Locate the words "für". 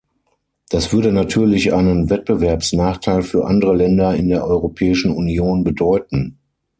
3.21-3.45